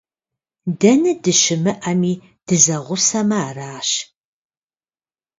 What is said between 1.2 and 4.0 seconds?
дыщымыӀэми, дызэгъусэмэ аращ.